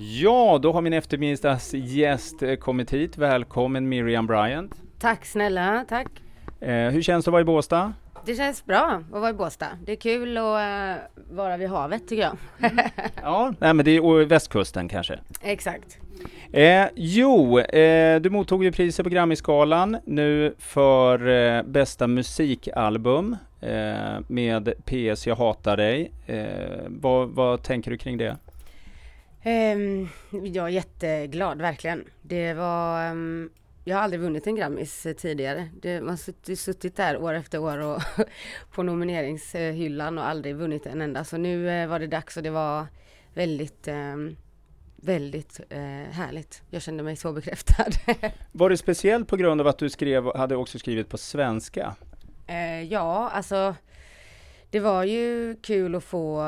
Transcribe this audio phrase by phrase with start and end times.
[0.00, 3.18] Ja, då har min eftermiddagsgäst eh, kommit hit.
[3.18, 4.74] Välkommen Miriam Bryant.
[4.98, 6.06] Tack snälla, tack.
[6.60, 7.92] Eh, hur känns det att vara i Båstad?
[8.26, 9.68] Det känns bra att vara i Båstad.
[9.84, 12.36] Det är kul att uh, vara vid havet tycker jag.
[13.22, 15.18] ja, nej, men det är och västkusten kanske.
[15.42, 15.98] Exakt.
[16.52, 24.20] Eh, jo, eh, du mottog ju priset på Grammisgalan nu för eh, bästa musikalbum eh,
[24.28, 26.12] med PS Jag hatar dig.
[26.86, 28.36] Vad, vad tänker du kring det?
[29.44, 32.04] Um, jag är jätteglad, verkligen.
[32.22, 33.10] Det var...
[33.10, 33.50] Um,
[33.84, 35.68] jag har aldrig vunnit en Grammis tidigare.
[35.82, 38.02] Det, man har suttit där år efter år och
[38.74, 41.24] på nomineringshyllan och aldrig vunnit en enda.
[41.24, 42.86] Så nu uh, var det dags och det var
[43.34, 44.36] väldigt, um,
[44.96, 45.78] väldigt uh,
[46.10, 46.62] härligt.
[46.70, 47.84] Jag kände mig så bekräftad.
[48.52, 51.94] var det speciellt på grund av att du skrev, hade också skrivit på svenska?
[52.50, 53.74] Uh, ja, alltså
[54.70, 56.42] det var ju kul att få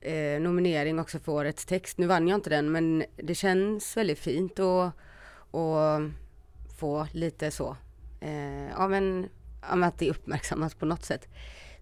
[0.00, 1.98] eh, nominering också för årets text.
[1.98, 4.92] Nu vann jag inte den men det känns väldigt fint att
[6.78, 7.76] få lite så,
[8.20, 9.28] eh, ja men
[9.60, 11.28] att det uppmärksammas på något sätt.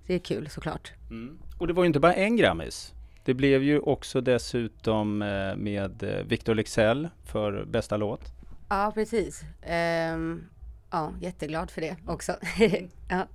[0.07, 0.93] Det är kul såklart.
[1.11, 1.39] Mm.
[1.59, 2.95] Och det var ju inte bara en Grammis.
[3.25, 8.33] Det blev ju också dessutom eh, med eh, Victor Lexell för bästa låt.
[8.69, 9.43] Ja precis.
[10.15, 10.49] Um,
[10.91, 12.37] ja, jätteglad för det också.
[13.09, 13.27] ja.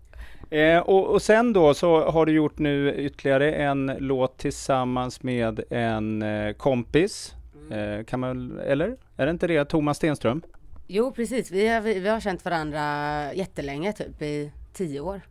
[0.50, 5.64] Eh, och, och, sen då så har du gjort nu ytterligare en låt tillsammans med
[5.70, 7.34] en eh, kompis.
[7.56, 8.00] Mm.
[8.00, 8.98] Eh, kan man, eller?
[9.18, 9.66] Är det inte det?
[9.66, 10.42] Thomas Stenström?
[10.88, 15.22] Jo precis, vi har, vi har känt varandra jättelänge, typ i tio år.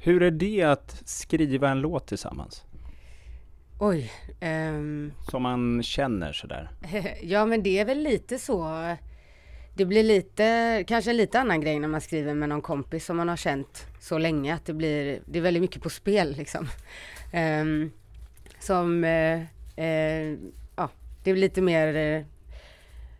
[0.00, 2.64] Hur är det att skriva en låt tillsammans?
[3.80, 4.12] Oj.
[4.40, 6.70] Um, Som man känner sådär?
[7.22, 8.96] ja men det är väl lite så
[9.76, 13.16] det blir lite, kanske en lite annan grej när man skriver med någon kompis som
[13.16, 16.68] man har känt så länge att det blir, det är väldigt mycket på spel liksom.
[17.62, 17.92] Um,
[18.58, 19.40] som, uh,
[19.78, 20.38] uh,
[20.76, 20.90] ja,
[21.24, 22.24] det är lite mer, uh,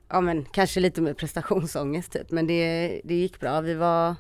[0.08, 3.60] ja men kanske lite mer prestationsångest typ, men det, det gick bra.
[3.60, 4.14] Vi var,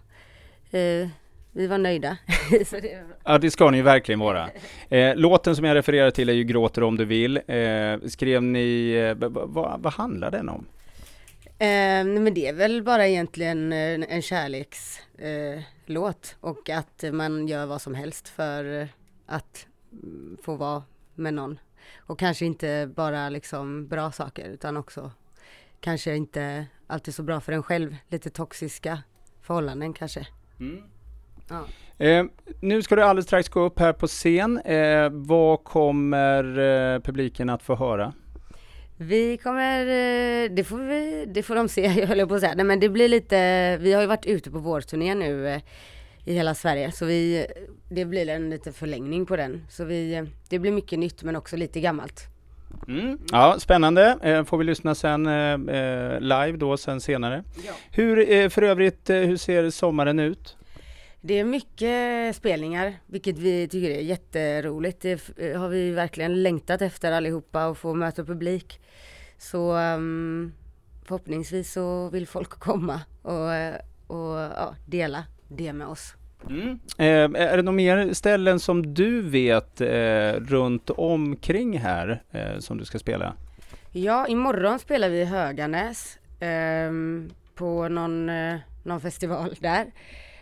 [1.52, 2.16] vi var nöjda.
[2.50, 4.48] det ja, det ska ni verkligen vara.
[4.88, 7.36] Eh, låten som jag refererar till är ju Gråter om du vill.
[7.36, 10.66] Eh, skrev ni, eh, vad, vad handlar den om?
[11.58, 17.66] Eh, men det är väl bara egentligen en, en kärlekslåt eh, och att man gör
[17.66, 18.88] vad som helst för
[19.26, 19.66] att
[20.42, 20.82] få vara
[21.14, 21.58] med någon.
[21.96, 25.10] Och kanske inte bara liksom bra saker utan också
[25.80, 27.96] kanske inte alltid så bra för en själv.
[28.08, 29.02] Lite toxiska
[29.42, 30.26] förhållanden kanske.
[30.60, 30.82] Mm.
[31.48, 31.64] Ja.
[32.04, 32.24] Eh,
[32.60, 34.58] nu ska du alldeles strax gå upp här på scen.
[34.58, 38.12] Eh, vad kommer eh, publiken att få höra?
[38.96, 42.54] Vi kommer, eh, det får, vi, det får de se, jag höll på att säga.
[42.54, 45.60] Nej, men det blir lite, vi har ju varit ute på vårturné nu eh,
[46.24, 47.46] i hela Sverige så vi,
[47.88, 49.66] det blir en liten förlängning på den.
[49.70, 52.22] Så vi, det blir mycket nytt men också lite gammalt.
[52.88, 53.18] Mm.
[53.32, 54.18] Ja, spännande.
[54.22, 57.44] Eh, får vi lyssna sen eh, live då sen senare.
[57.66, 57.72] Ja.
[57.90, 60.56] Hur, eh, för övrigt, hur ser sommaren ut?
[61.20, 65.00] Det är mycket spelningar, vilket vi tycker är jätteroligt.
[65.00, 68.80] Det har vi verkligen längtat efter allihopa och få möta publik.
[69.38, 70.52] Så um,
[71.04, 73.50] förhoppningsvis så vill folk komma och,
[74.16, 76.14] och ja, dela det med oss.
[76.50, 76.78] Mm.
[76.98, 82.78] Eh, är det några mer ställen som du vet eh, runt omkring här eh, som
[82.78, 83.34] du ska spela?
[83.92, 89.86] Ja, imorgon spelar vi i Höganäs ehm, på någon, eh, någon festival där.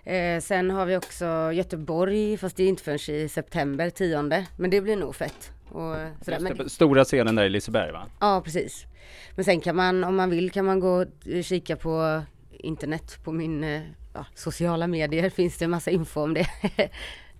[0.04, 4.46] Eh, sen har vi också Göteborg, fast det är inte förrän i september, tionde.
[4.56, 5.52] Men det blir nog fett.
[5.68, 5.94] Och
[6.24, 6.40] sådär.
[6.40, 6.68] Men...
[6.68, 8.06] Stora scenen där i Liseberg va?
[8.20, 8.86] Ja, precis.
[9.34, 13.32] Men sen kan man, om man vill, kan man gå och kika på internet, på
[13.32, 13.82] min eh,
[14.14, 16.46] ja, sociala medier finns det massa info om det.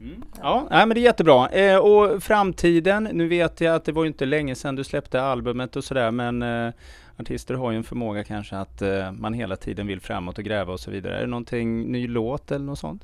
[0.01, 0.23] Mm.
[0.43, 1.49] Ja, nej, men det är jättebra.
[1.49, 5.77] Eh, och framtiden, nu vet jag att det var inte länge sedan du släppte albumet
[5.77, 6.73] och sådär, men eh,
[7.17, 10.73] artister har ju en förmåga kanske att eh, man hela tiden vill framåt och gräva
[10.73, 11.17] och så vidare.
[11.17, 13.03] Är det någonting, ny låt eller något sånt?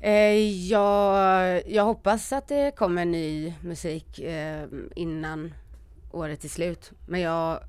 [0.00, 4.64] Eh, jag, jag hoppas att det kommer ny musik eh,
[4.94, 5.54] innan
[6.12, 6.92] året är slut.
[7.08, 7.60] Men jag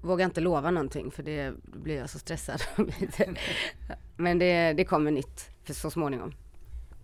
[0.00, 2.62] vågar inte lova någonting för det blir jag så stressad.
[4.16, 6.34] Men det, det kommer nytt för så småningom.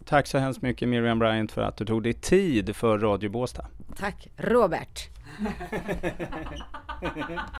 [0.08, 3.66] Tack så hemskt mycket Miriam Bryant för att du tog dig tid för Radio Båstad.
[3.96, 5.08] Tack Robert.